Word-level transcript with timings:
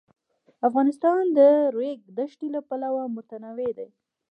افغانستان 0.67 1.21
د 1.31 1.31
د 1.37 1.39
ریګ 1.77 1.99
دښتې 2.17 2.47
له 2.55 2.61
پلوه 2.67 3.03
متنوع 3.15 3.71
دی. 3.77 3.87